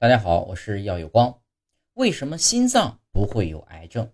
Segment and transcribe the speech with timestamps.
[0.00, 1.42] 大家好，我是耀有光。
[1.92, 4.10] 为什么心脏不会有癌症？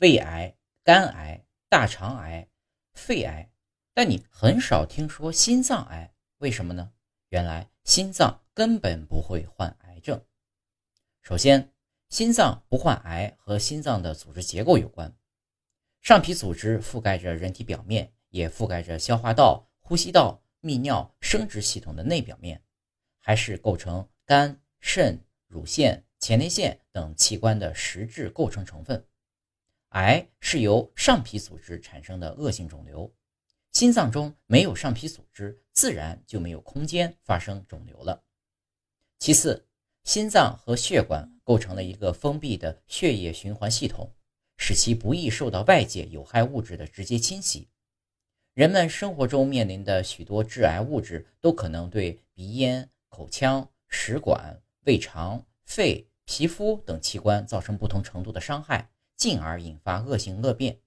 [0.00, 2.48] 胃癌、肝癌、大肠癌、
[2.94, 3.52] 肺癌，
[3.92, 6.90] 但你很少听说心脏癌，为什么呢？
[7.28, 10.18] 原来心脏根本不会患癌症。
[11.20, 11.74] 首先，
[12.08, 15.14] 心脏不患癌和心脏的组织结构有关。
[16.00, 22.62] 上皮组织覆盖着人体表面，也覆盖着消化道、呼吸道、泌尿、生殖系统的内表面，
[23.18, 24.58] 还是构成肝。
[24.80, 29.06] 肾、乳腺、前列腺等器官的实质构成成分。
[29.90, 33.12] 癌是由上皮组织产生的恶性肿瘤，
[33.72, 38.22] 心脏中没有上皮组织，自然就没有空间发生肿瘤了。
[39.18, 39.66] 其次，
[40.04, 44.12] 心脏和血管构成了一个封闭的血液循环系统，
[44.56, 47.68] 使其不易受到外界有害物质的直接侵袭。
[48.54, 54.62] 人们生活中面临的许多致癌物质，都可能对鼻咽、口腔、食管。
[54.84, 60.80] 胃肠、肺、皮肤等器官造成不同程度的伤害，进而引发恶性恶变。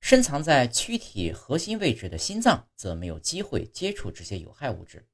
[0.00, 5.04] 深藏在躯体核心位置的心脏则没有机会接触这些有害物质。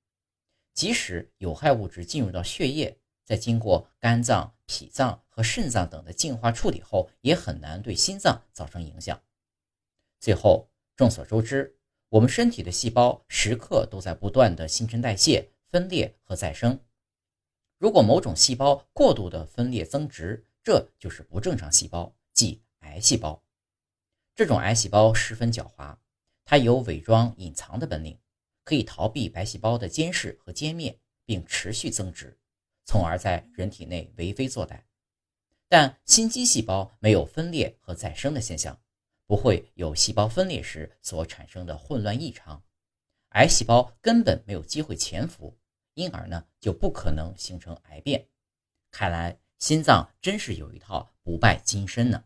[0.74, 9.18] 即使有害物质进入到血液，在经过肝脏、脾脏和肾脏等的净化处理后，也很难对心脏造成影响。
[10.20, 11.78] 最后，众所周知，
[12.10, 16.78] 我们身体的细胞时刻都在不断的新陈代谢、分裂和再生。
[17.84, 23.44] 如果某种细胞过度的分裂增殖，这就是不正常细胞，即癌细胞。
[24.34, 25.94] 这种癌细胞十分狡猾，
[26.46, 28.18] 它有伪装隐藏的本领，
[28.62, 32.38] 可以逃避白细胞的监视和歼灭，并持续增殖，
[32.86, 34.80] 从而在人体内为非作歹。
[35.68, 38.80] 但心肌细胞没有分裂和再生的现象，
[39.26, 42.64] 不会有细胞分裂时所产生的混乱异常，
[43.32, 45.58] 癌细胞根本没有机会潜伏。
[45.94, 48.28] 因而呢，就不可能形成癌变。
[48.90, 52.24] 看来心脏真是有一套不败金身呢。